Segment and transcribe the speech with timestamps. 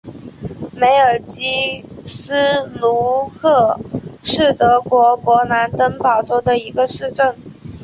[0.73, 2.33] 梅尔基施
[2.75, 3.79] 卢赫
[4.23, 7.35] 是德国勃兰登堡州的一个市镇。